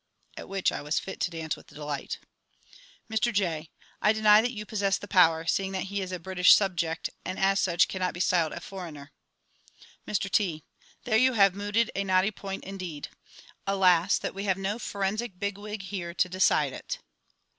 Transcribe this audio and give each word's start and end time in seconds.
[At 0.35 0.49
which 0.49 0.71
I 0.71 0.81
was 0.81 0.97
fit 0.97 1.19
to 1.19 1.29
dance 1.29 1.55
with 1.55 1.67
delight. 1.67 2.17
Mr 3.07 3.31
J. 3.31 3.69
I 4.01 4.13
deny 4.13 4.41
that 4.41 4.51
you 4.51 4.65
possess 4.65 4.97
the 4.97 5.07
power, 5.07 5.45
seeing 5.45 5.73
that 5.73 5.89
he 5.93 6.01
is 6.01 6.11
a 6.11 6.17
British 6.17 6.55
subject, 6.55 7.11
and 7.23 7.37
as 7.37 7.59
such 7.59 7.87
cannot 7.87 8.15
be 8.15 8.19
styled 8.19 8.51
a 8.53 8.61
"foreigner." 8.61 9.11
Mr 10.07 10.27
T. 10.27 10.63
There 11.03 11.17
you 11.19 11.33
have 11.33 11.53
mooted 11.53 11.91
a 11.95 12.03
knotty 12.03 12.31
point 12.31 12.63
indeed. 12.63 13.09
Alas, 13.67 14.17
that 14.17 14.33
we 14.33 14.45
have 14.45 14.57
no 14.57 14.79
forensic 14.79 15.37
big 15.37 15.59
wig 15.59 15.83
here 15.83 16.15
to 16.15 16.27
decide 16.27 16.73
it! 16.73 16.97